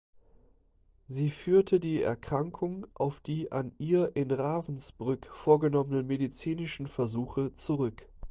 [1.05, 8.07] Sie führte die Erkrankung auf die an ihr in Ravensbrück vorgenommenen medizinischen Versuche zurück.